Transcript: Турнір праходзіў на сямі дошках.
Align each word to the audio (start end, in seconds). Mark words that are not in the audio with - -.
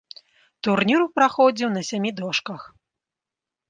Турнір 0.67 1.05
праходзіў 1.19 1.69
на 1.77 1.81
сямі 1.93 2.11
дошках. 2.23 2.61